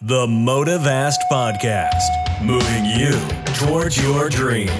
[0.00, 3.18] The Motivast Podcast, moving you
[3.56, 4.70] towards your dreams.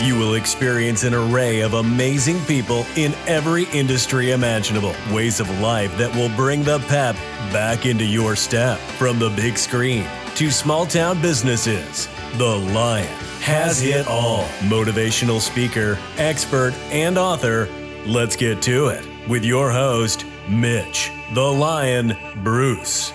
[0.00, 5.98] You will experience an array of amazing people in every industry imaginable, ways of life
[5.98, 7.16] that will bring the pep
[7.52, 8.78] back into your step.
[8.96, 13.08] From the big screen to small town businesses, The Lion
[13.40, 14.44] has it all.
[14.60, 17.68] Motivational speaker, expert, and author.
[18.06, 23.12] Let's get to it with your host, Mitch, the Lion Bruce.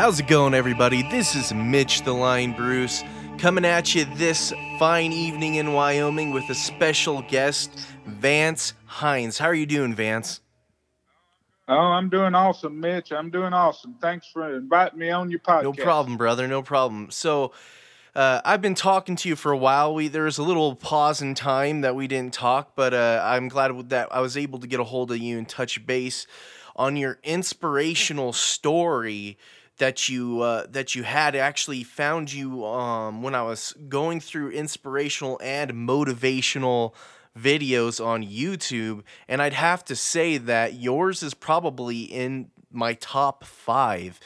[0.00, 1.02] How's it going, everybody?
[1.02, 3.04] This is Mitch the Lion Bruce
[3.36, 9.36] coming at you this fine evening in Wyoming with a special guest, Vance Hinds.
[9.36, 10.40] How are you doing, Vance?
[11.68, 13.12] Oh, I'm doing awesome, Mitch.
[13.12, 13.94] I'm doing awesome.
[14.00, 15.64] Thanks for inviting me on your podcast.
[15.64, 16.48] No problem, brother.
[16.48, 17.10] No problem.
[17.10, 17.52] So,
[18.14, 19.94] uh, I've been talking to you for a while.
[19.94, 23.48] We there was a little pause in time that we didn't talk, but uh, I'm
[23.48, 26.26] glad that I was able to get a hold of you and touch base
[26.74, 29.36] on your inspirational story
[29.80, 34.50] that you uh, that you had actually found you um, when I was going through
[34.50, 36.94] inspirational and motivational
[37.36, 43.44] videos on YouTube, and I'd have to say that yours is probably in my top
[43.44, 44.20] five.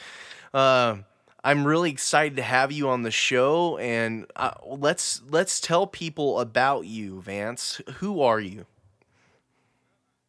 [0.53, 0.97] Uh,
[1.43, 6.39] I'm really excited to have you on the show, and uh, let's let's tell people
[6.39, 7.81] about you, Vance.
[7.95, 8.65] Who are you?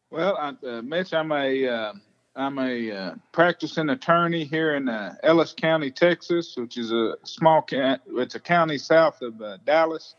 [0.09, 1.93] Well, uh, Mitch, I'm a uh,
[2.37, 7.63] I'm a uh, practicing attorney here in uh, Ellis County, Texas, which is a small
[7.63, 10.13] county, it's a county south of uh, Dallas.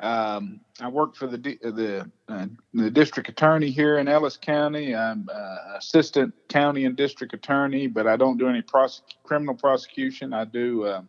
[0.00, 4.94] Um, I work for the the uh, the district attorney here in Ellis County.
[4.94, 10.34] I'm uh, assistant county and district attorney, but I don't do any prosec- criminal prosecution.
[10.34, 11.02] I do uh,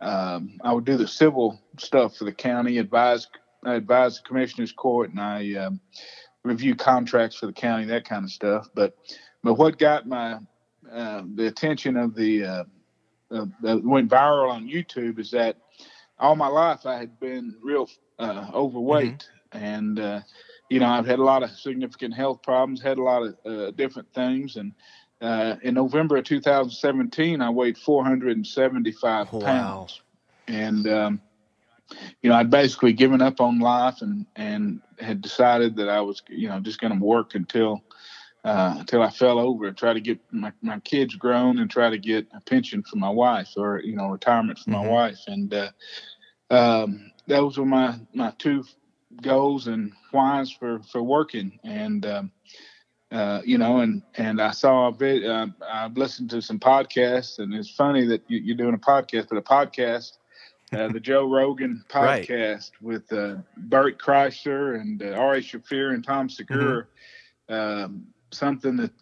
[0.00, 3.28] um, I would do the civil stuff for the county, advise
[3.62, 5.80] I advise the commissioner's court, and I um,
[6.44, 8.68] review contracts for the county, that kind of stuff.
[8.74, 8.96] But
[9.44, 10.38] but what got my
[10.90, 12.64] uh, the attention of the uh,
[13.30, 15.58] uh, that went viral on YouTube is that
[16.18, 19.64] all my life I had been real uh, overweight, mm-hmm.
[19.64, 20.20] and uh,
[20.70, 23.70] you know I've had a lot of significant health problems, had a lot of uh,
[23.72, 24.72] different things, and
[25.62, 29.40] in November of 2017 I weighed 475 wow.
[29.40, 30.00] pounds,
[30.48, 31.20] and um,
[32.22, 36.22] you know I'd basically given up on life and and had decided that I was
[36.28, 37.82] you know just going to work until
[38.44, 41.98] uh, until I fell over try to get my, my kids grown and try to
[41.98, 44.84] get a pension for my wife or you know retirement for mm-hmm.
[44.84, 45.70] my wife and uh,
[46.50, 48.64] um, those were my my two
[49.22, 52.32] goals and whys for for working and um,
[53.10, 57.38] uh, you know and and I saw a bit uh, I listened to some podcasts
[57.38, 60.18] and it's funny that you, are doing a podcast but a podcast
[60.72, 62.82] uh, the Joe Rogan podcast right.
[62.82, 66.86] with uh, Bert Kreischer and uh, Ari Shaffir and Tom Segura.
[67.48, 67.54] Mm-hmm.
[67.54, 68.92] Um, something that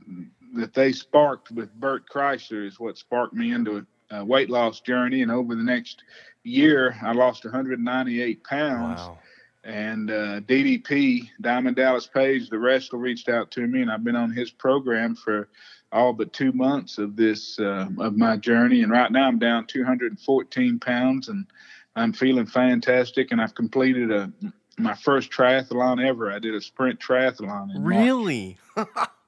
[0.54, 5.22] that they sparked with Bert Kreischer is what sparked me into a weight loss journey.
[5.22, 6.02] And over the next
[6.44, 9.00] year, I lost 198 pounds.
[9.00, 9.18] Wow.
[9.64, 14.16] And uh, DDP, Diamond Dallas Page, the wrestler, reached out to me, and I've been
[14.16, 15.48] on his program for
[15.92, 18.82] all but two months of this uh, of my journey.
[18.82, 21.46] And right now, I'm down 214 pounds, and
[21.94, 23.30] I'm feeling fantastic.
[23.30, 24.32] And I've completed a
[24.78, 26.32] my first triathlon ever.
[26.32, 27.70] I did a sprint triathlon.
[27.78, 28.58] really?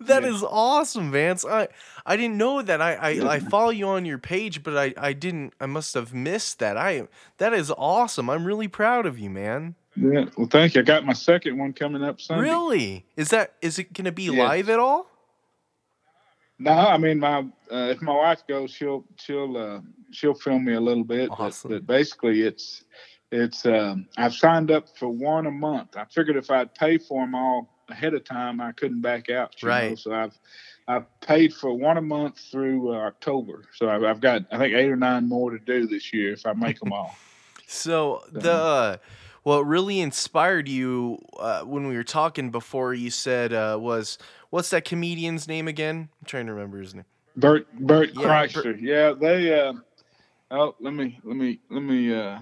[0.00, 0.30] That yeah.
[0.30, 1.44] is awesome, Vance.
[1.44, 1.68] I
[2.04, 2.82] I didn't know that.
[2.82, 5.54] I, I, I follow you on your page, but I, I didn't.
[5.60, 6.76] I must have missed that.
[6.76, 7.08] I
[7.38, 8.28] that is awesome.
[8.28, 9.74] I'm really proud of you, man.
[9.96, 10.26] Yeah.
[10.36, 10.82] Well, thank you.
[10.82, 12.42] I got my second one coming up Sunday.
[12.42, 13.06] Really?
[13.16, 14.44] Is that is it going to be yeah.
[14.44, 15.08] live at all?
[16.58, 17.38] No, I mean my
[17.70, 19.80] uh, if my wife goes, she'll she'll uh,
[20.10, 21.30] she'll film me a little bit.
[21.30, 21.70] Awesome.
[21.70, 22.84] But, but basically, it's
[23.32, 25.96] it's um, I've signed up for one a month.
[25.96, 29.54] I figured if I'd pay for them all ahead of time, I couldn't back out.
[29.62, 29.90] right.
[29.90, 29.96] Know?
[29.96, 30.38] So I've
[30.88, 33.64] I've paid for one a month through uh, October.
[33.74, 36.46] So I've, I've, got I think eight or nine more to do this year if
[36.46, 37.16] I make them all.
[37.66, 38.96] so, so the uh,
[39.42, 44.18] what really inspired you uh, when we were talking before you said uh, was
[44.50, 46.08] what's that comedian's name again?
[46.20, 47.04] I'm trying to remember his name.
[47.36, 48.62] Bert Bert yeah, Kreischer.
[48.62, 48.80] Bert.
[48.80, 49.60] Yeah, they.
[49.60, 49.74] Uh,
[50.52, 52.38] oh, let me let me let me uh,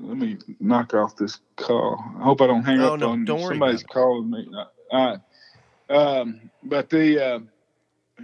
[0.00, 2.02] let me knock off this call.
[2.18, 4.48] I hope I don't hang oh, up no, on don't Somebody's calling me.
[4.90, 5.20] All right.
[5.90, 7.38] Um, but the uh,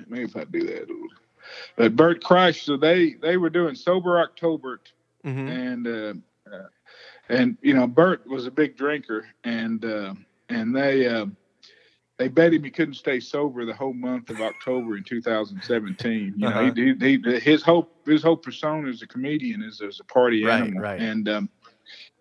[0.08, 0.88] maybe if I do that.
[1.76, 4.81] But Bert Kreischer, so they they were doing sober October,
[5.25, 5.49] mm-hmm.
[5.49, 6.14] and uh,
[6.52, 6.67] uh,
[7.28, 10.14] and you know Bert was a big drinker, and uh,
[10.49, 11.26] and they uh,
[12.19, 16.34] they bet him he couldn't stay sober the whole month of October in 2017.
[16.37, 16.62] You uh-huh.
[16.62, 20.05] know, he, he, he, his whole his whole persona as a comedian is as a
[20.05, 21.00] party right, animal, right.
[21.00, 21.49] and um,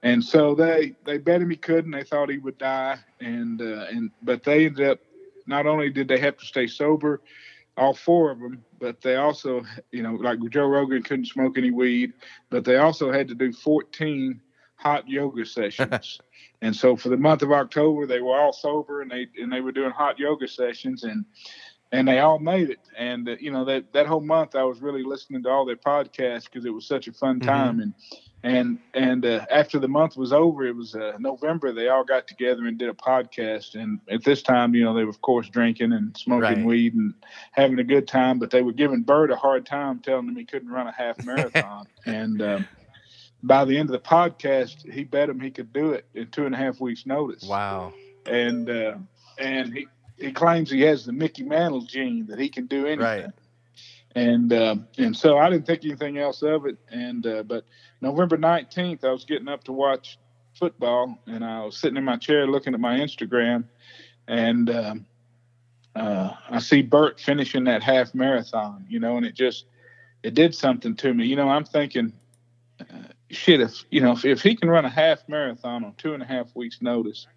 [0.05, 1.91] and so they they bet him he couldn't.
[1.91, 4.99] They thought he would die, and uh, and but they ended up
[5.47, 7.21] not only did they have to stay sober,
[7.75, 11.71] all four of them, but they also, you know, like Joe Rogan couldn't smoke any
[11.71, 12.13] weed,
[12.51, 14.39] but they also had to do 14
[14.75, 16.19] hot yoga sessions.
[16.61, 19.61] and so for the month of October, they were all sober and they and they
[19.61, 21.25] were doing hot yoga sessions and
[21.91, 22.79] and they all made it.
[22.97, 25.75] And uh, you know that that whole month, I was really listening to all their
[25.75, 27.49] podcasts because it was such a fun mm-hmm.
[27.49, 27.73] time.
[27.75, 27.81] Mm-hmm.
[27.81, 27.93] And
[28.45, 31.71] and and uh, after the month was over, it was uh, November.
[31.71, 33.75] They all got together and did a podcast.
[33.75, 36.65] And at this time, you know, they were of course drinking and smoking right.
[36.65, 37.13] weed and
[37.51, 38.37] having a good time.
[38.37, 41.17] But they were giving Bert a hard time, telling him he couldn't run a half
[41.25, 41.87] marathon.
[42.05, 42.67] and um,
[43.41, 46.45] by the end of the podcast, he bet him he could do it in two
[46.45, 47.43] and a half weeks' notice.
[47.43, 47.93] Wow!
[48.27, 48.97] And uh,
[49.39, 52.99] and he he claims he has the Mickey Mantle gene that he can do anything.
[52.99, 53.33] Right
[54.15, 56.77] and uh, and so I didn't think anything else of it.
[56.89, 57.65] And uh, but
[58.01, 60.17] November nineteenth, I was getting up to watch
[60.57, 63.65] football, and I was sitting in my chair looking at my Instagram,
[64.27, 65.05] and um,
[65.95, 69.65] uh, I see Bert finishing that half marathon, you know, and it just
[70.23, 71.25] it did something to me.
[71.25, 72.13] You know, I'm thinking,
[72.79, 76.13] uh, shit, if you know if, if he can run a half marathon on two
[76.13, 77.27] and a half weeks' notice,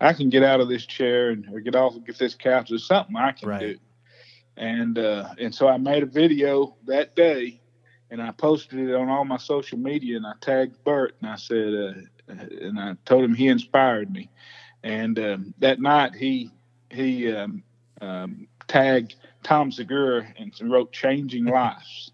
[0.00, 2.70] I can get out of this chair and or get off and get this couch.
[2.70, 3.60] There's something I can right.
[3.60, 3.78] do
[4.56, 7.60] and uh, and so I made a video that day,
[8.10, 11.36] and I posted it on all my social media, and I tagged Bert, and I
[11.36, 14.30] said, uh, and I told him he inspired me,
[14.82, 16.50] and um, that night he
[16.90, 17.62] he um,
[18.00, 22.11] um, tagged Tom Segura and wrote "Changing Lives."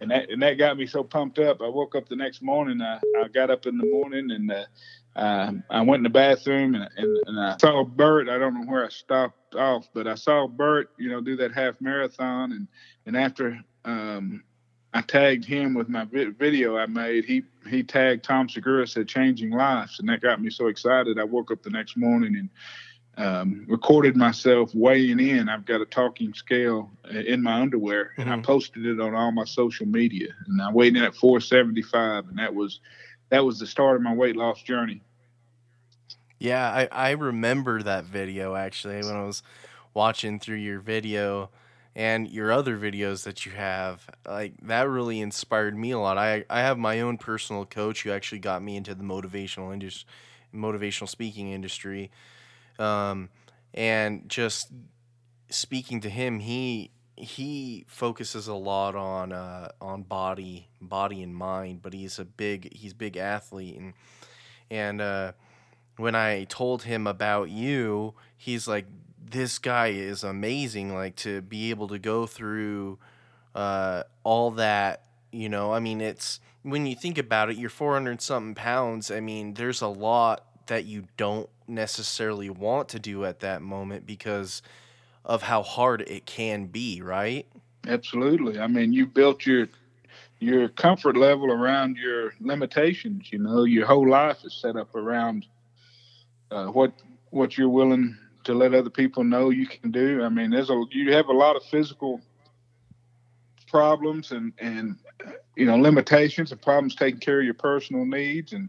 [0.00, 1.60] And that, and that got me so pumped up.
[1.60, 2.80] I woke up the next morning.
[2.80, 4.64] I, I got up in the morning and uh,
[5.16, 8.28] um, I went in the bathroom and, and, and, I saw Bert.
[8.28, 11.52] I don't know where I stopped off, but I saw Bert, you know, do that
[11.52, 12.52] half marathon.
[12.52, 12.68] And,
[13.06, 14.44] and after um,
[14.94, 19.08] I tagged him with my vi- video I made, he, he tagged Tom Segura, said
[19.08, 19.98] changing lives.
[19.98, 21.18] And that got me so excited.
[21.18, 22.48] I woke up the next morning and
[23.18, 25.48] um, recorded myself weighing in.
[25.48, 28.38] I've got a talking scale in my underwear and mm-hmm.
[28.38, 30.28] I posted it on all my social media.
[30.46, 32.28] And I weighed in at 475.
[32.28, 32.80] And that was,
[33.30, 35.02] that was the start of my weight loss journey.
[36.38, 39.42] Yeah, I, I remember that video actually when I was
[39.94, 41.50] watching through your video
[41.96, 44.08] and your other videos that you have.
[44.24, 46.18] Like that really inspired me a lot.
[46.18, 50.08] I, I have my own personal coach who actually got me into the motivational industry,
[50.54, 52.12] motivational speaking industry.
[52.78, 53.30] Um,
[53.74, 54.72] and just
[55.50, 61.82] speaking to him, he he focuses a lot on uh, on body body and mind,
[61.82, 63.94] but he's a big he's big athlete and
[64.70, 65.32] and uh,
[65.96, 68.86] when I told him about you, he's like,
[69.30, 70.94] this guy is amazing.
[70.94, 72.98] Like to be able to go through
[73.54, 78.20] uh, all that, you know, I mean, it's when you think about it, you're 400
[78.20, 79.10] something pounds.
[79.10, 84.06] I mean, there's a lot that you don't necessarily want to do at that moment
[84.06, 84.62] because
[85.24, 87.46] of how hard it can be, right?
[87.86, 88.58] Absolutely.
[88.58, 89.68] I mean, you built your
[90.40, 93.32] your comfort level around your limitations.
[93.32, 95.46] You know, your whole life is set up around
[96.50, 96.92] uh, what
[97.30, 100.22] what you're willing to let other people know you can do.
[100.22, 102.20] I mean, there's a you have a lot of physical
[103.68, 104.96] problems and and
[105.56, 108.68] you know limitations and problems taking care of your personal needs and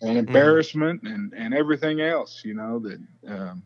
[0.00, 0.18] and mm-hmm.
[0.18, 1.14] embarrassment mm.
[1.14, 2.42] and and everything else.
[2.44, 3.00] You know that.
[3.28, 3.62] Um,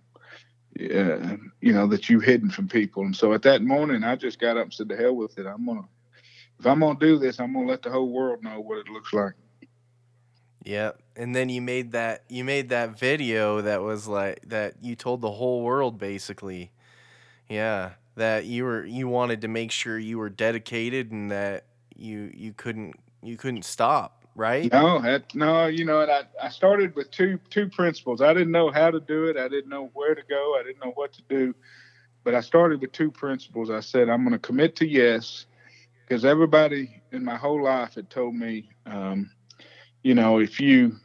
[0.79, 4.39] uh, you know that you've hidden from people, and so at that morning, I just
[4.39, 5.45] got up and said, "To hell with it!
[5.45, 5.87] I'm gonna,
[6.59, 9.13] if I'm gonna do this, I'm gonna let the whole world know what it looks
[9.13, 9.35] like."
[10.65, 14.95] Yeah, and then you made that you made that video that was like that you
[14.95, 16.71] told the whole world basically.
[17.49, 21.65] Yeah, that you were you wanted to make sure you were dedicated and that
[21.97, 24.73] you you couldn't you couldn't stop, right?
[24.73, 28.21] No, that, no, you know, I I started with two two principles.
[28.21, 29.37] I didn't know how to do it.
[29.37, 30.57] I didn't know where to go.
[30.59, 31.55] I didn't know what to do.
[32.23, 33.71] But I started with two principles.
[33.71, 35.47] I said I'm going to commit to yes
[36.07, 39.31] because everybody in my whole life had told me um,
[40.03, 40.97] you know, if you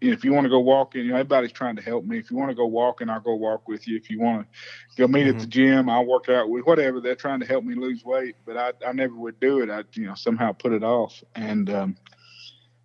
[0.00, 2.18] if you want to go walking, you know, everybody's trying to help me.
[2.18, 3.96] If you want to go walking, I'll go walk with you.
[3.96, 5.36] If you want to go meet mm-hmm.
[5.36, 7.00] at the gym, I'll work out with whatever.
[7.00, 9.70] They're trying to help me lose weight, but I, I never would do it.
[9.70, 11.22] I, you know, somehow put it off.
[11.34, 11.96] And, um,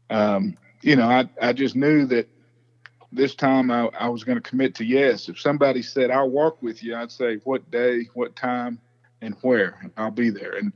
[0.09, 2.27] um, you know, I, I just knew that
[3.11, 5.29] this time I, I was going to commit to yes.
[5.29, 8.79] If somebody said, I'll walk with you, I'd say what day, what time,
[9.21, 9.89] and where.
[9.95, 10.53] I'll be there.
[10.57, 10.73] And,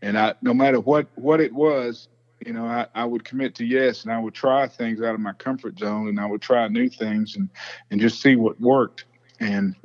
[0.00, 2.08] and I, no matter what, what it was,
[2.44, 5.20] you know, I, I would commit to yes, and I would try things out of
[5.20, 7.50] my comfort zone, and I would try new things and
[7.90, 9.04] and just see what worked.
[9.40, 9.76] And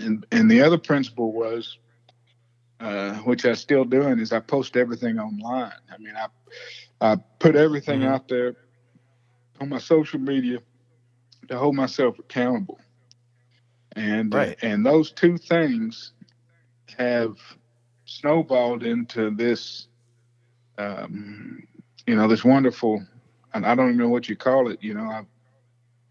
[0.00, 1.78] and and the other principle was,
[2.80, 5.72] uh, which I'm still doing, is I post everything online.
[5.92, 6.26] I mean, I
[7.00, 8.08] I put everything mm-hmm.
[8.08, 8.56] out there
[9.60, 10.58] on my social media
[11.48, 12.80] to hold myself accountable.
[13.94, 14.52] And right.
[14.62, 16.12] uh, and those two things
[16.98, 17.36] have
[18.04, 19.88] snowballed into this,
[20.78, 21.66] um,
[22.06, 23.04] you know, this wonderful,
[23.54, 24.82] and I don't even know what you call it.
[24.82, 25.22] You know, I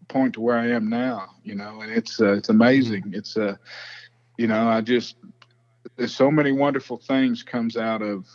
[0.08, 1.30] point to where I am now.
[1.44, 3.02] You know, and it's uh, it's amazing.
[3.02, 3.14] Mm-hmm.
[3.14, 3.56] It's uh,
[4.36, 5.16] you know, I just
[5.96, 8.26] there's so many wonderful things comes out of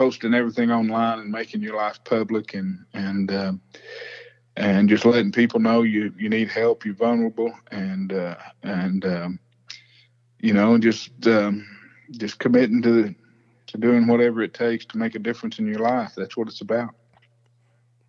[0.00, 3.52] posting everything online and making your life public and and uh,
[4.56, 9.38] and just letting people know you you need help, you're vulnerable, and uh, and um,
[10.40, 11.66] you know, just um,
[12.12, 13.14] just committing to
[13.66, 16.14] to doing whatever it takes to make a difference in your life.
[16.16, 16.94] That's what it's about.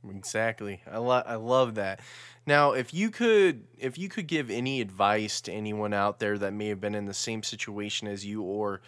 [0.10, 0.82] Exactly.
[0.90, 2.00] I lo- I love that.
[2.48, 6.54] Now, if you could if you could give any advice to anyone out there that
[6.54, 8.80] may have been in the same situation as you or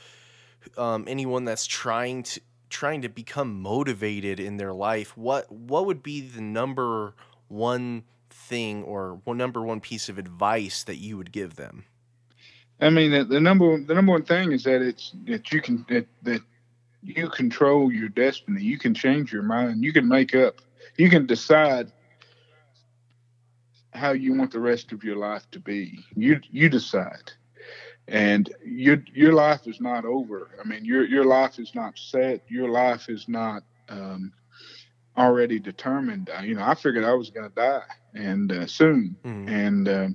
[0.77, 2.39] um, anyone that's trying to
[2.73, 7.13] trying to become motivated in their life, what what would be the number
[7.47, 11.85] one thing or one number one piece of advice that you would give them?
[12.81, 15.85] I mean, the, the number the number one thing is that it's that you can
[15.89, 16.41] that, that
[17.03, 18.61] you control your destiny.
[18.61, 19.83] You can change your mind.
[19.83, 20.59] You can make up.
[20.97, 21.91] You can decide
[23.91, 25.99] how you want the rest of your life to be.
[26.15, 27.31] You you decide,
[28.07, 30.49] and your your life is not over.
[30.63, 32.43] I mean, your your life is not set.
[32.49, 34.33] Your life is not um,
[35.17, 36.29] already determined.
[36.29, 37.83] Uh, you know, I figured I was going to die
[38.13, 39.47] and uh, soon, mm.
[39.49, 40.07] and uh,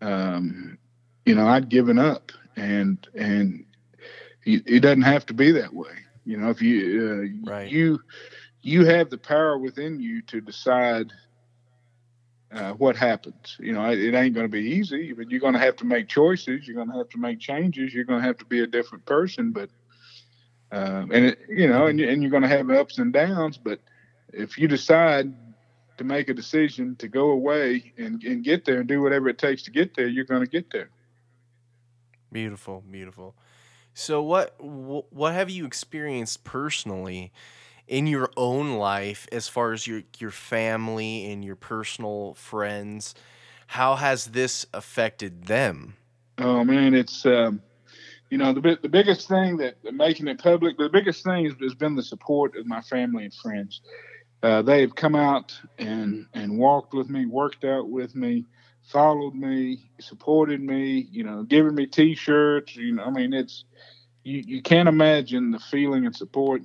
[0.00, 0.78] um,
[1.24, 3.64] you know, I'd given up, and and
[4.44, 5.90] it doesn't have to be that way.
[6.24, 7.70] You know, if you uh, right.
[7.70, 8.00] you
[8.62, 11.12] you have the power within you to decide
[12.52, 13.56] uh, what happens.
[13.58, 15.84] You know, it, it ain't going to be easy, but you're going to have to
[15.84, 16.66] make choices.
[16.66, 17.92] You're going to have to make changes.
[17.92, 19.52] You're going to have to be a different person.
[19.52, 19.70] But,
[20.72, 23.58] uh, and it, you know, and, and you're going to have ups and downs.
[23.58, 23.80] But
[24.32, 25.34] if you decide
[25.98, 29.38] to make a decision to go away and, and get there and do whatever it
[29.38, 30.90] takes to get there, you're going to get there.
[32.32, 33.34] Beautiful, beautiful.
[33.94, 37.32] So, what what have you experienced personally?
[37.88, 43.14] In your own life as far as your your family and your personal friends
[43.66, 45.96] how has this affected them?
[46.38, 47.60] Oh man it's um,
[48.30, 51.96] you know the the biggest thing that making it public the biggest thing has, been
[51.96, 53.80] the support of my family and friends.
[54.42, 58.44] Uh, they've come out and and walked with me worked out with me
[58.84, 63.64] followed me supported me you know given me t-shirts you know i mean it's
[64.22, 66.62] you, you can't imagine the feeling and support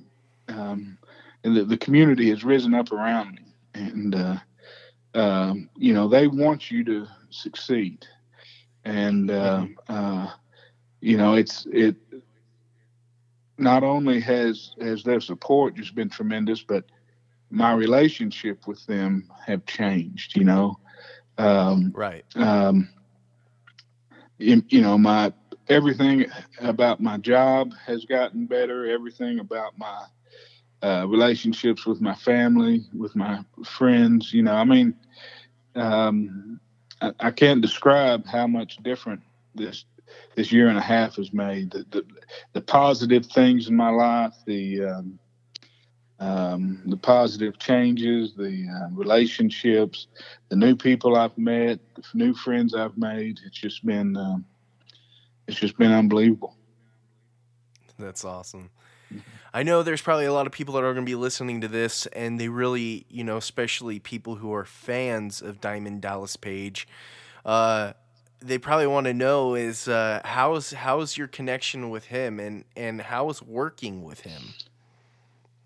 [0.48, 0.98] um,
[1.44, 4.36] and the, the community has risen up around me, and uh,
[5.14, 8.06] um, you know they want you to succeed,
[8.84, 10.28] and uh, uh,
[11.00, 11.96] you know it's it.
[13.58, 16.84] Not only has has their support just been tremendous, but
[17.50, 20.36] my relationship with them have changed.
[20.36, 20.78] You know,
[21.38, 22.24] um, right?
[22.36, 22.88] Um,
[24.38, 25.32] you, you know my
[25.68, 26.26] everything
[26.60, 28.90] about my job has gotten better.
[28.90, 30.04] Everything about my
[30.82, 34.32] uh, relationships with my family, with my friends.
[34.32, 34.94] You know, I mean,
[35.74, 36.60] um,
[37.00, 39.22] I, I, can't describe how much different
[39.54, 39.84] this
[40.34, 41.70] this year and a half has made.
[41.70, 42.04] The the,
[42.52, 45.18] the positive things in my life, the um,
[46.18, 50.06] um, the positive changes, the uh, relationships,
[50.48, 53.40] the new people I've met, the new friends I've made.
[53.44, 54.44] It's just been um,
[55.46, 56.56] it's just been unbelievable.
[57.98, 58.70] That's awesome.
[59.54, 61.68] I know there's probably a lot of people that are going to be listening to
[61.68, 66.88] this, and they really, you know, especially people who are fans of Diamond Dallas Page,
[67.44, 67.92] uh,
[68.40, 73.00] they probably want to know is uh, how's how's your connection with him, and and
[73.00, 74.42] how's working with him.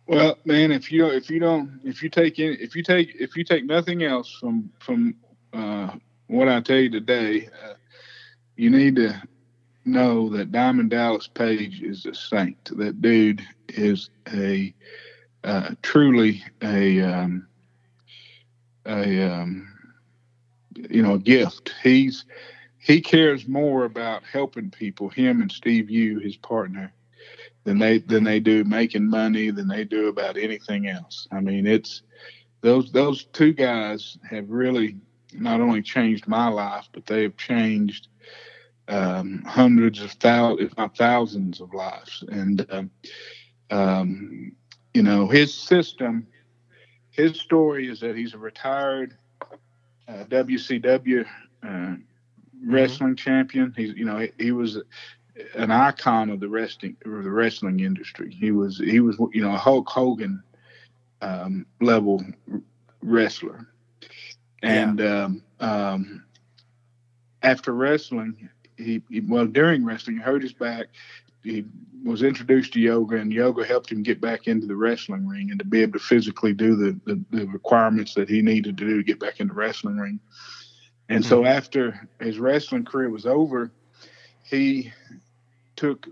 [0.07, 3.37] Well, man, if you if you don't if you take in, if you take if
[3.37, 5.15] you take nothing else from from
[5.53, 5.93] uh,
[6.27, 7.75] what I tell you today, uh,
[8.57, 9.23] you need to
[9.87, 12.77] know that Diamond Dallas Page is a saint.
[12.77, 14.75] That dude is a
[15.45, 17.47] uh, truly a um,
[18.85, 19.69] a um,
[20.75, 21.73] you know a gift.
[21.83, 22.25] He's
[22.79, 25.09] he cares more about helping people.
[25.09, 26.93] Him and Steve Yu, his partner,
[27.65, 29.51] than they than they do making money.
[29.51, 31.29] Than they do about anything else.
[31.31, 32.03] I mean, it's
[32.61, 34.97] those those two guys have really
[35.33, 38.09] not only changed my life, but they have changed
[38.89, 42.25] um, hundreds of thousands, if not thousands, of lives.
[42.29, 42.91] And um,
[43.71, 44.53] um,
[44.95, 46.27] you know, his system,
[47.11, 49.17] his story is that he's a retired
[50.09, 51.27] uh, WCW
[51.63, 52.73] uh, mm-hmm.
[52.73, 53.15] wrestling mm-hmm.
[53.17, 53.75] champion.
[53.77, 54.79] He's, you know, he, he, was
[55.55, 58.31] an icon of the wrestling of the wrestling industry.
[58.33, 60.43] He was, he was, you know, a Hulk Hogan
[61.21, 62.25] um, level
[63.03, 63.67] wrestler.
[64.63, 65.25] And yeah.
[65.25, 66.25] Um, um,
[67.43, 70.87] after wrestling, he, he well during wrestling, he hurt his back,
[71.43, 71.65] he
[72.05, 75.59] was introduced to yoga, and yoga helped him get back into the wrestling ring and
[75.59, 78.97] to be able to physically do the the, the requirements that he needed to do
[78.97, 80.21] to get back in the wrestling ring.
[81.09, 81.29] And mm-hmm.
[81.29, 83.71] so after his wrestling career was over,
[84.43, 84.93] he
[85.77, 86.07] took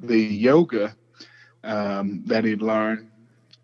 [0.00, 0.96] the yoga
[1.64, 3.10] um, that he'd learned,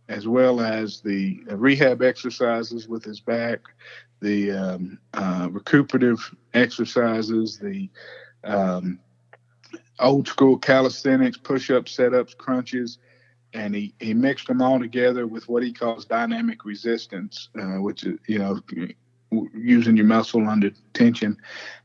[0.08, 3.60] as well as the rehab exercises with his back,
[4.20, 7.88] the um, uh, recuperative exercises, the
[8.44, 8.98] um,
[9.98, 12.98] old school calisthenics, push ups, set ups, crunches,
[13.52, 18.04] and he, he mixed them all together with what he calls dynamic resistance, uh, which
[18.04, 18.60] is, you know,
[19.54, 21.36] using your muscle under tension,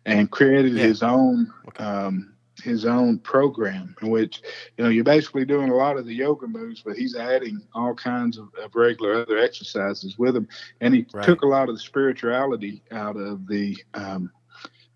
[0.06, 0.84] and created yeah.
[0.84, 1.52] his own.
[1.78, 2.30] Um,
[2.62, 4.42] his own program in which
[4.78, 7.96] you know you're basically doing a lot of the yoga moves but he's adding all
[7.96, 10.48] kinds of, of regular other exercises with them
[10.80, 11.26] and he right.
[11.26, 14.32] took a lot of the spirituality out of the um,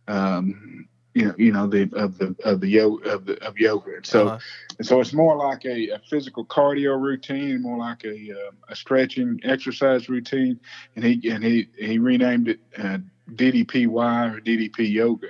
[0.07, 3.91] um, you know, you know the of the of the yoga of the of yoga.
[4.03, 4.39] So, uh-huh.
[4.77, 8.75] and so it's more like a, a, physical cardio routine, more like a uh, a
[8.75, 10.59] stretching exercise routine.
[10.95, 12.99] And he and he he renamed it uh,
[13.31, 15.29] DDPY or DDP Yoga,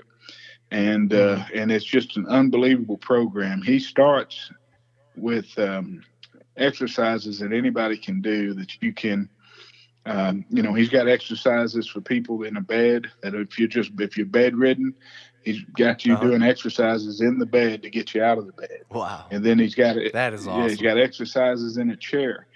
[0.71, 1.57] and uh, mm-hmm.
[1.57, 3.61] and it's just an unbelievable program.
[3.61, 4.51] He starts
[5.15, 6.03] with um,
[6.57, 9.29] exercises that anybody can do that you can.
[10.05, 13.91] Um, you know, he's got exercises for people in a bed that if you're just
[13.99, 14.95] if you're bedridden,
[15.47, 16.25] He's got you uh-huh.
[16.25, 18.81] doing exercises in the bed to get you out of the bed.
[18.91, 19.27] Wow.
[19.31, 20.11] And then he's got it.
[20.11, 20.63] That is awesome.
[20.63, 22.47] Yeah, he's got exercises in a chair.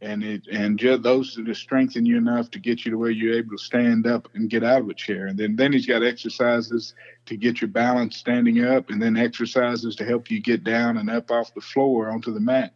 [0.00, 3.34] And it and just those to strengthen you enough to get you to where you're
[3.34, 5.26] able to stand up and get out of a chair.
[5.26, 6.94] And then then he's got exercises
[7.26, 11.10] to get your balance standing up, and then exercises to help you get down and
[11.10, 12.72] up off the floor onto the mat.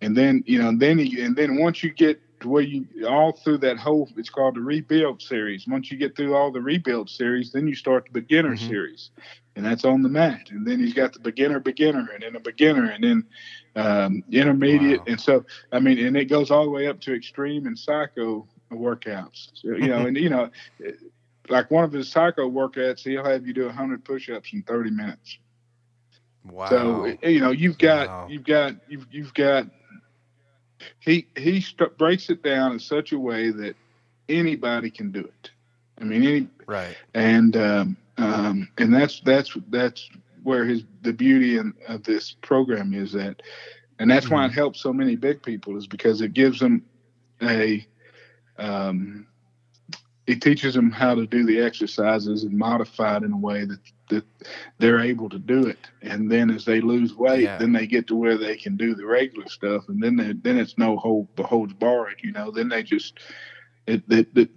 [0.00, 2.86] And then you know, and then he, and then once you get to where you
[3.06, 5.66] all through that whole it's called the rebuild series.
[5.66, 8.68] Once you get through all the rebuild series then you start the beginner mm-hmm.
[8.68, 9.10] series.
[9.54, 10.50] And that's on the mat.
[10.50, 13.24] And then he's got the beginner beginner and then a beginner and then
[13.74, 15.00] um, intermediate.
[15.00, 15.06] Wow.
[15.08, 18.46] and so i mean and it goes all the way up to extreme and psycho
[18.70, 19.50] workouts.
[19.54, 20.50] So, you know and you know
[21.48, 25.38] like one of his psycho workouts he'll have you do 100 push-ups in 30 minutes.
[26.44, 26.68] Wow.
[26.68, 28.26] so you know you've got wow.
[28.28, 29.66] you've got you've, you've got
[31.00, 33.76] he he st- breaks it down in such a way that
[34.28, 35.50] anybody can do it.
[36.00, 40.08] I mean, any right, and um, um, and that's that's that's
[40.42, 43.42] where his the beauty in, of this program is that,
[43.98, 44.34] and that's mm-hmm.
[44.34, 44.56] why it mm-hmm.
[44.56, 46.84] helps so many big people is because it gives them
[47.42, 47.86] a
[48.58, 49.26] um,
[50.26, 53.78] it teaches them how to do the exercises and modify it in a way that
[54.08, 54.24] that
[54.78, 55.78] they're able to do it.
[56.02, 57.58] And then as they lose weight, yeah.
[57.58, 60.58] then they get to where they can do the regular stuff, and then they, then
[60.58, 62.20] it's no hold holds barred.
[62.22, 63.18] You know, then they just
[63.86, 64.48] it the, the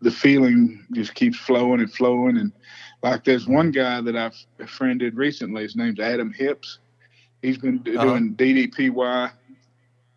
[0.00, 2.36] the feeling just keeps flowing and flowing.
[2.38, 2.52] And
[3.02, 5.62] like there's one guy that I've befriended recently.
[5.62, 6.78] His name's Adam Hips.
[7.42, 8.04] He's been uh-huh.
[8.04, 9.32] doing DDPY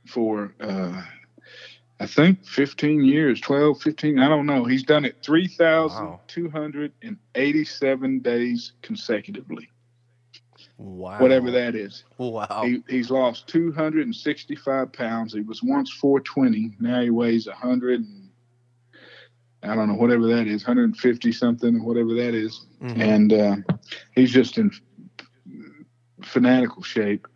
[0.07, 1.01] for uh,
[2.03, 4.65] I think 15 years, 12, 15, I don't know.
[4.65, 9.69] He's done it 3,287 days consecutively.
[10.77, 11.21] Wow.
[11.21, 12.03] Whatever that is.
[12.17, 12.63] Wow.
[12.65, 15.33] He, he's lost 265 pounds.
[15.33, 16.75] He was once 420.
[16.81, 18.05] Now he weighs 100.
[19.63, 22.65] I don't know, whatever that is, 150 something, whatever that is.
[22.81, 23.01] Mm-hmm.
[23.01, 23.55] And uh,
[24.13, 24.71] he's just in
[26.21, 27.29] fanatical shape,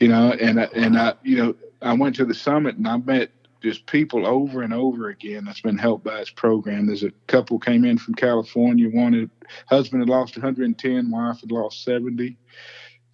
[0.00, 0.32] you know.
[0.32, 3.30] And, and I, you know, I went to the summit and I met
[3.62, 6.86] just people over and over again that's been helped by his program.
[6.86, 8.88] There's a couple came in from California.
[8.88, 9.30] One
[9.66, 12.36] husband had lost 110, wife had lost 70.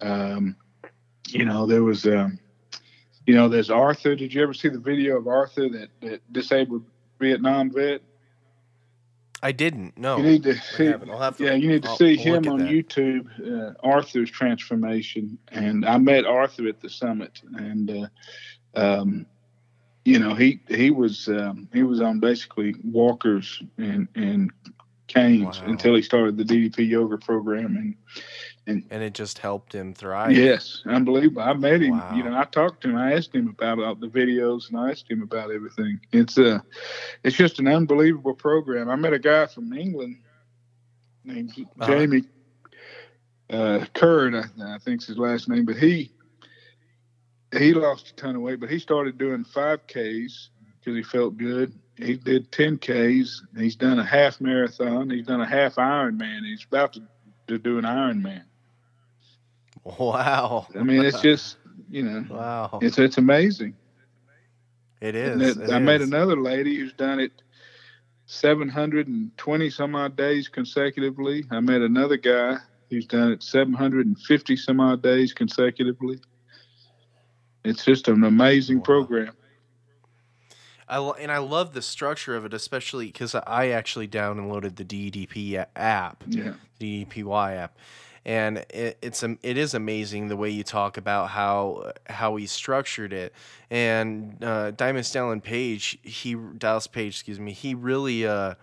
[0.01, 0.55] Um,
[1.29, 2.39] you know, there was, um,
[3.25, 4.15] you know, there's Arthur.
[4.15, 6.85] Did you ever see the video of Arthur, that, that disabled
[7.19, 8.01] Vietnam vet?
[9.41, 9.97] I didn't.
[9.97, 10.85] No, you need to see.
[10.85, 12.69] To, yeah, you need to I'll, see I'll him on that.
[12.69, 13.27] YouTube.
[13.39, 18.07] Uh, Arthur's transformation, and I met Arthur at the summit, and uh,
[18.75, 19.27] um,
[20.05, 24.51] you know, he he was um, he was on basically walkers and and
[25.07, 25.67] canes wow.
[25.67, 27.95] until he started the DDP yoga program and
[28.67, 30.31] and and it just helped him thrive.
[30.31, 31.41] Yes, unbelievable.
[31.41, 31.97] I met him.
[31.97, 32.15] Wow.
[32.15, 32.97] You know, I talked to him.
[32.97, 35.99] I asked him about all the videos and I asked him about everything.
[36.11, 36.59] It's a, uh,
[37.23, 38.89] it's just an unbelievable program.
[38.89, 40.17] I met a guy from England
[41.23, 41.87] named uh-huh.
[41.87, 42.23] Jamie
[43.49, 44.35] uh, Curd.
[44.35, 46.11] I, I think's his last name, but he
[47.55, 51.73] he lost a ton of weight, but he started doing 5Ks because he felt good.
[51.97, 53.29] He did 10Ks.
[53.57, 55.09] He's done a half marathon.
[55.09, 56.43] He's done a half Ironman.
[56.43, 57.01] He's about to,
[57.47, 58.43] to do an Ironman.
[59.83, 60.67] Wow.
[60.77, 61.57] I mean, it's just,
[61.89, 62.79] you know, wow.
[62.81, 63.75] It's, it's amazing.
[64.99, 65.57] It is.
[65.57, 65.83] It, I is.
[65.83, 67.31] met another lady who's done it
[68.25, 71.45] 720 some odd days consecutively.
[71.51, 72.57] I met another guy
[72.89, 76.19] who's done it 750 some odd days consecutively.
[77.65, 78.83] It's just an amazing wow.
[78.83, 79.33] program.
[80.87, 84.85] I lo- and I love the structure of it, especially because I actually downloaded the
[84.85, 87.75] DDP app, yeah, DDPY app,
[88.23, 93.13] and it, it's it is amazing the way you talk about how how he structured
[93.13, 93.33] it.
[93.71, 98.53] And uh, Diamond Stalin Page, he Dallas Page, excuse me, he really uh,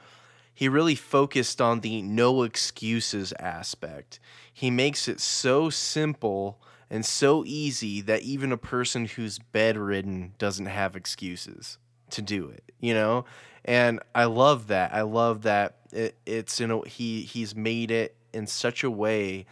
[0.54, 4.20] he really focused on the no excuses aspect.
[4.52, 6.60] He makes it so simple
[6.92, 11.78] and so easy that even a person who's bedridden doesn't have excuses
[12.10, 13.24] to do it, you know?
[13.64, 14.92] And I love that.
[14.92, 19.46] I love that it, it's you know he he's made it in such a way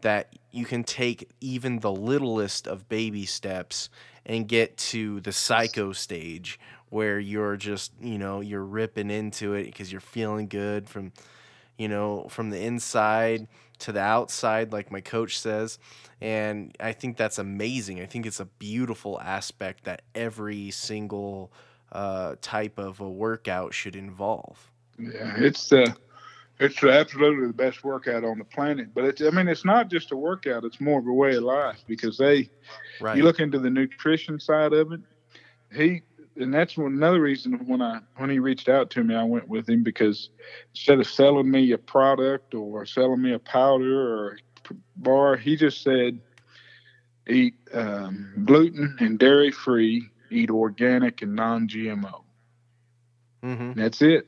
[0.00, 3.90] that you can take even the littlest of baby steps
[4.24, 9.66] and get to the psycho stage where you're just, you know, you're ripping into it
[9.66, 11.12] because you're feeling good from
[11.76, 13.46] you know, from the inside
[13.80, 15.78] to the outside, like my coach says.
[16.20, 18.00] And I think that's amazing.
[18.00, 21.52] I think it's a beautiful aspect that every single
[21.92, 24.70] uh, type of a workout should involve.
[24.98, 25.92] Yeah, it's uh,
[26.58, 28.88] it's absolutely the best workout on the planet.
[28.94, 31.44] But it's I mean it's not just a workout; it's more of a way of
[31.44, 32.50] life because they,
[33.00, 33.16] right.
[33.16, 35.00] you look into the nutrition side of it.
[35.72, 36.02] He
[36.38, 39.48] and that's one, another reason when I when he reached out to me, I went
[39.48, 40.30] with him because
[40.74, 44.38] instead of selling me a product or selling me a powder or
[44.70, 46.20] a bar, he just said
[47.28, 52.22] eat um, gluten and dairy free eat organic and non-GMO.
[53.42, 53.72] Mm-hmm.
[53.74, 54.26] That's it.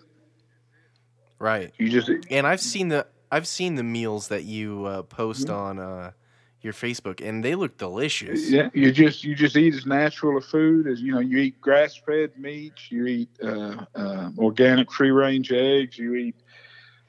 [1.39, 1.73] Right.
[1.79, 5.55] You just and I've seen the I've seen the meals that you uh, post mm-hmm.
[5.55, 6.11] on uh,
[6.63, 8.51] your Facebook, and they look delicious.
[8.51, 11.21] Yeah, you just you just eat as natural a food as you know.
[11.21, 12.91] You eat grass-fed meats.
[12.91, 15.99] You eat uh, uh organic, free-range eggs.
[15.99, 16.37] You eat.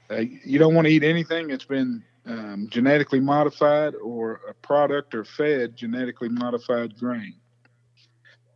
[0.09, 5.15] Uh, you don't want to eat anything that's been um, genetically modified or a product
[5.15, 7.35] or fed genetically modified grain.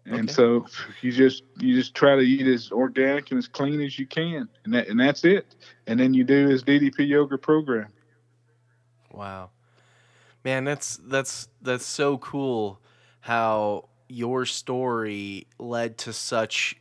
[0.06, 0.34] And okay.
[0.34, 0.68] so
[1.02, 4.48] you just you just try to eat as organic and as clean as you can,
[4.64, 5.56] and that and that's it.
[5.88, 7.92] And then you do this DDP yoga program.
[9.12, 9.50] Wow,
[10.46, 12.80] man, that's that's that's so cool.
[13.20, 16.78] How your story led to such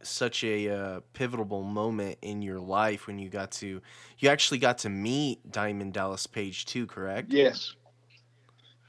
[0.00, 3.82] such a uh, pivotal moment in your life when you got to
[4.18, 7.32] you actually got to meet Diamond Dallas Page too, correct?
[7.32, 7.74] Yes.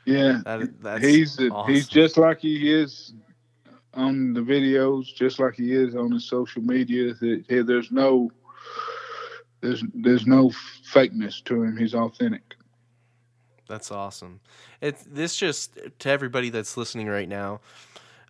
[0.06, 1.72] Yeah, that, he's awesome.
[1.72, 3.14] he's just like he is
[3.94, 7.14] on the videos, just like he is on his social media.
[7.16, 8.32] That there's no
[9.62, 10.52] there's there's no
[10.92, 11.78] fakeness to him.
[11.78, 12.56] He's authentic.
[13.70, 14.42] That's awesome.
[14.82, 17.62] It's this just to everybody that's listening right now.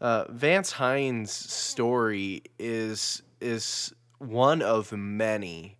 [0.02, 5.78] Uh, Vance Hinds' story is is one of many,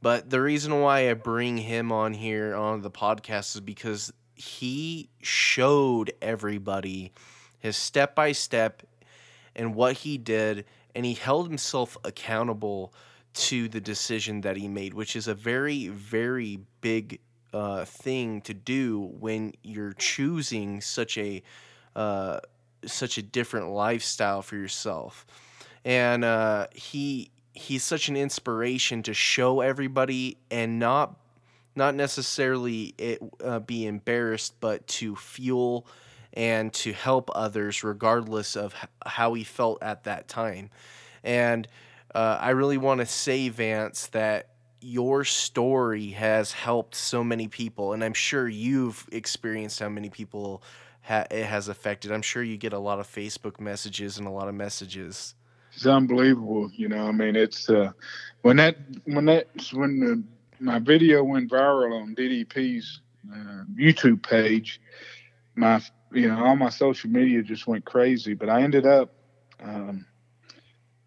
[0.00, 5.10] but the reason why I bring him on here on the podcast is because he
[5.20, 7.12] showed everybody
[7.58, 8.84] his step by step
[9.56, 12.94] and what he did, and he held himself accountable
[13.34, 17.18] to the decision that he made, which is a very, very big
[17.52, 21.42] uh, thing to do when you're choosing such a
[21.94, 22.40] uh,
[22.84, 25.26] such a different lifestyle for yourself.
[25.84, 31.16] And uh, he he's such an inspiration to show everybody and not
[31.74, 35.86] not necessarily it, uh, be embarrassed, but to fuel
[36.34, 38.74] and to help others regardless of
[39.06, 40.70] how he felt at that time.
[41.24, 41.68] And
[42.14, 44.48] uh, I really want to say, Vance, that
[44.82, 50.62] your story has helped so many people, and I'm sure you've experienced how many people
[51.02, 52.12] ha- it has affected.
[52.12, 55.34] I'm sure you get a lot of Facebook messages and a lot of messages.
[55.74, 57.06] It's unbelievable, you know.
[57.06, 57.92] I mean, it's uh,
[58.42, 60.22] when that when that when the,
[60.60, 63.00] my video went viral on DDP's
[63.32, 64.80] uh, YouTube page,
[65.54, 65.80] my
[66.12, 68.34] you know, all my social media just went crazy.
[68.34, 69.10] But I ended up,
[69.62, 70.04] um,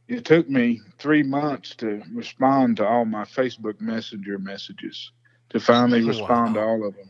[0.07, 5.11] it took me three months to respond to all my Facebook Messenger messages
[5.49, 6.61] to finally oh, respond wow.
[6.61, 7.09] to all of them.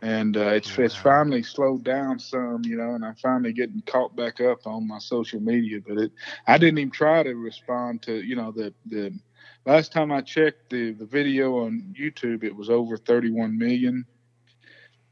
[0.00, 0.84] And uh, it's wow.
[0.84, 4.88] it's finally slowed down some, you know, and I'm finally getting caught back up on
[4.88, 5.78] my social media.
[5.86, 6.12] But it,
[6.48, 9.16] I didn't even try to respond to, you know, the the
[9.64, 14.04] last time I checked the the video on YouTube, it was over 31 million.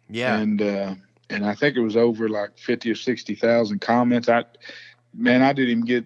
[0.09, 0.37] Yeah.
[0.37, 0.95] And uh,
[1.29, 4.29] and I think it was over like fifty or sixty thousand comments.
[4.29, 4.45] I
[5.15, 6.05] man, I didn't even get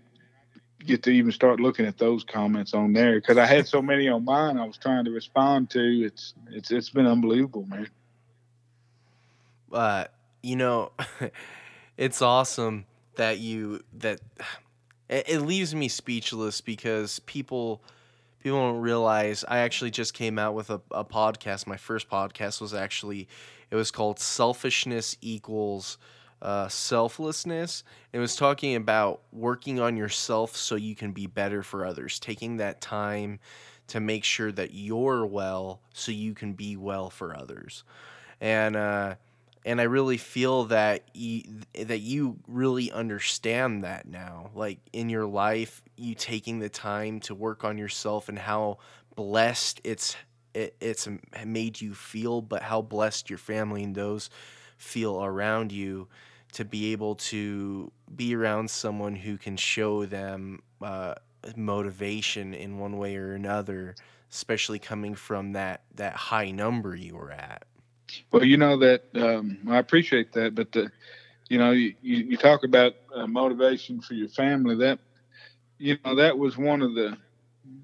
[0.84, 4.08] get to even start looking at those comments on there because I had so many
[4.08, 4.58] on mine.
[4.58, 5.80] I was trying to respond to.
[5.80, 7.88] It's it's it's been unbelievable, man.
[9.72, 10.04] Uh,
[10.42, 10.92] you know,
[11.96, 14.20] it's awesome that you that
[15.08, 17.82] it, it leaves me speechless because people
[18.40, 21.66] people don't realize I actually just came out with a, a podcast.
[21.66, 23.28] My first podcast was actually
[23.70, 25.98] it was called Selfishness Equals
[26.44, 27.82] uh, Selflessness.
[28.12, 32.58] It was talking about working on yourself so you can be better for others, taking
[32.58, 33.40] that time
[33.88, 37.82] to make sure that you're well so you can be well for others.
[38.40, 39.14] And uh,
[39.64, 44.50] and I really feel that you, that you really understand that now.
[44.54, 48.78] Like in your life, you taking the time to work on yourself and how
[49.16, 50.16] blessed it's
[50.52, 51.08] it, it's
[51.44, 54.28] made you feel, but how blessed your family and those
[54.76, 56.08] feel around you
[56.54, 61.14] to be able to be around someone who can show them uh,
[61.56, 63.94] motivation in one way or another,
[64.30, 67.64] especially coming from that that high number you were at.
[68.32, 70.90] Well, you know that um, I appreciate that, but the,
[71.48, 74.76] you know, you, you talk about uh, motivation for your family.
[74.76, 74.98] That
[75.78, 77.16] you know that was one of the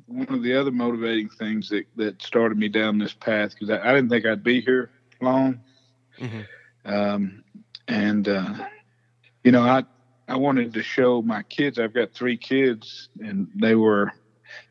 [0.07, 3.91] one of the other motivating things that that started me down this path because I,
[3.91, 5.61] I, didn't think I'd be here long,
[6.19, 6.41] mm-hmm.
[6.85, 7.45] um,
[7.91, 8.55] and uh,
[9.45, 9.85] you know I
[10.29, 11.79] I wanted to show my kids.
[11.79, 14.13] I've got three kids, and they were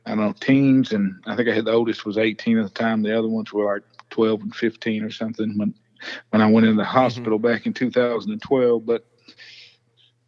[0.06, 2.70] I don't know teens, and I think I had the oldest was 18 at the
[2.70, 3.04] time.
[3.04, 5.74] The other ones were like 12 and 15 or something when
[6.30, 6.98] when I went into the mm-hmm.
[6.98, 7.48] hospital mm-hmm.
[7.48, 8.86] back in 2012.
[8.86, 9.06] But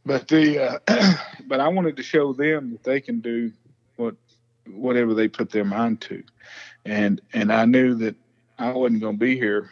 [0.06, 1.14] but the uh,
[1.48, 3.52] but I wanted to show them that they can do
[3.96, 4.16] what
[4.68, 6.24] whatever they put their mind to,
[6.86, 8.16] and and I knew that
[8.60, 9.72] I wasn't going to be here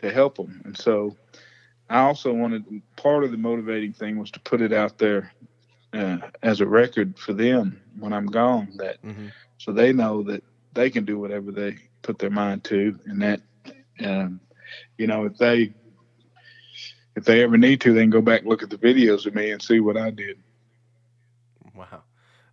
[0.00, 1.16] to help them, and so
[1.90, 2.64] I also wanted
[2.96, 5.32] part of the motivating thing was to put it out there
[5.92, 9.26] uh, as a record for them when I'm gone that mm-hmm.
[9.58, 13.40] so they know that they can do whatever they put their mind to, and that,
[14.04, 14.40] um,
[14.98, 15.72] you know, if they
[17.16, 19.34] if they ever need to, they can go back and look at the videos of
[19.34, 20.38] me and see what I did.
[21.74, 22.04] Wow,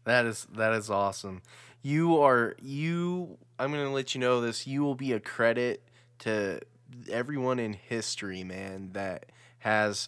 [0.05, 1.43] that is that is awesome.
[1.83, 3.37] You are you.
[3.59, 4.65] I'm gonna let you know this.
[4.65, 5.83] You will be a credit
[6.19, 6.59] to
[7.09, 9.27] everyone in history, man, that
[9.59, 10.07] has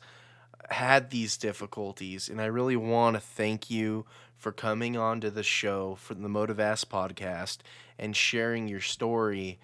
[0.70, 4.06] had these difficulties, and I really want to thank you
[4.38, 7.58] for coming on to the show for the Motivast podcast
[7.98, 9.60] and sharing your story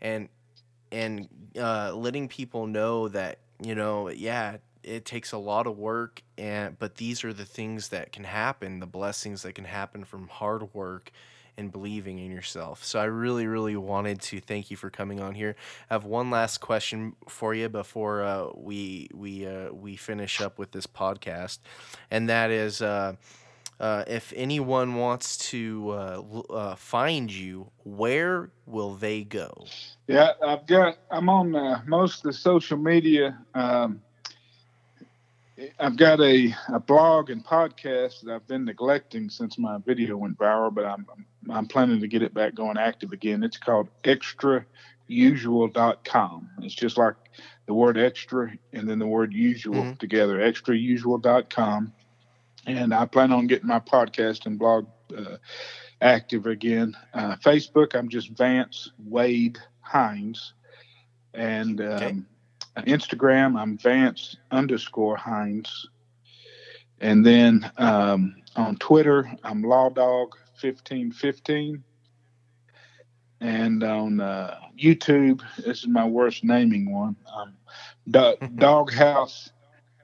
[0.00, 0.28] and
[0.90, 6.22] and uh, letting people know that you know yeah it takes a lot of work
[6.38, 10.28] and but these are the things that can happen the blessings that can happen from
[10.28, 11.10] hard work
[11.56, 12.84] and believing in yourself.
[12.84, 15.56] So I really, really wanted to thank you for coming on here.
[15.90, 20.58] I have one last question for you before uh, we we uh, we finish up
[20.58, 21.58] with this podcast,
[22.10, 22.82] and that is.
[22.82, 23.14] Uh,
[23.80, 29.66] uh, if anyone wants to uh, uh, find you, where will they go?
[30.06, 30.96] Yeah, I've got.
[31.10, 33.36] I'm on most of the social media.
[33.52, 34.00] Um,
[35.78, 40.38] I've got a, a blog and podcast that I've been neglecting since my video went
[40.38, 41.06] viral, but I'm
[41.50, 43.44] I'm planning to get it back going active again.
[43.44, 46.50] It's called extrausual.com.
[46.62, 47.14] It's just like
[47.66, 49.92] the word extra and then the word usual mm-hmm.
[49.94, 51.92] together, extrausual.com
[52.66, 54.86] and I plan on getting my podcast and blog
[55.16, 55.36] uh,
[56.00, 56.96] active again.
[57.12, 60.54] Uh, Facebook, I'm just Vance Wade Hinds,
[61.32, 62.16] and um, okay.
[62.82, 65.88] Instagram, I'm Vance underscore Hinds,
[67.00, 71.84] and then um, on Twitter, I'm Lawdog fifteen fifteen.
[73.40, 77.14] And on uh, YouTube, this is my worst naming one.
[77.36, 77.54] Um,
[78.08, 79.50] Do- Doghouse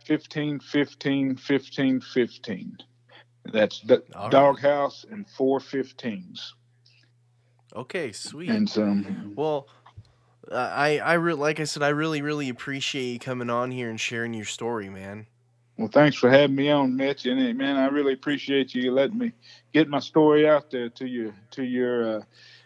[0.05, 2.79] 15, 15, 15, 15.
[3.53, 4.31] That's the right.
[4.31, 6.53] doghouse and four 15s.
[7.77, 8.51] Okay, sweet.
[8.51, 9.03] And so,
[9.37, 9.69] well,
[10.51, 14.01] I I re- like I said, I really really appreciate you coming on here and
[14.01, 15.27] sharing your story, man.
[15.77, 17.25] Well, thanks for having me on, Mitch.
[17.25, 19.33] And man, I really appreciate you letting me
[19.73, 22.23] get my story out there to you to your uh,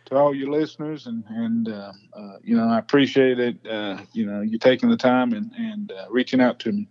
[0.07, 3.65] to all your listeners, and and uh, uh, you know I appreciate it.
[3.67, 6.89] Uh, you know you taking the time and and uh, reaching out to me.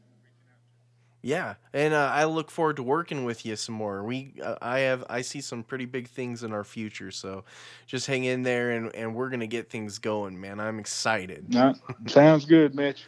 [1.25, 4.03] Yeah, and uh, I look forward to working with you some more.
[4.03, 7.11] We, uh, I have, I see some pretty big things in our future.
[7.11, 7.45] So,
[7.87, 10.59] just hang in there, and and we're gonna get things going, man.
[10.59, 11.45] I'm excited.
[12.07, 13.05] sounds good, Mitch.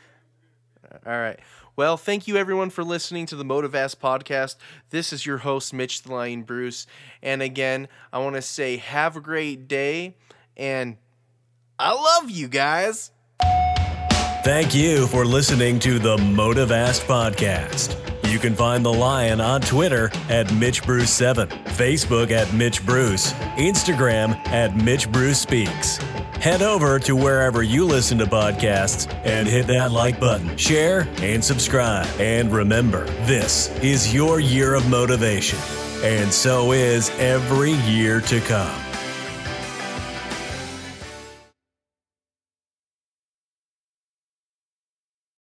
[1.06, 1.38] All right.
[1.76, 4.56] Well, thank you everyone for listening to the Motivast podcast.
[4.92, 6.88] This is your host, Mitch the Lion Bruce,
[7.22, 10.16] and again, I want to say have a great day,
[10.56, 10.96] and
[11.78, 13.12] I love you guys.
[14.46, 17.98] Thank you for listening to the Motivast podcast.
[18.32, 24.38] You can find the Lion on Twitter at Mitch Bruce7, Facebook at Mitch Bruce, Instagram
[24.50, 25.98] at Mitch Bruce Speaks.
[26.38, 31.44] Head over to wherever you listen to podcasts and hit that like button, share, and
[31.44, 32.06] subscribe.
[32.20, 35.58] And remember, this is your year of motivation,
[36.04, 38.85] and so is every year to come.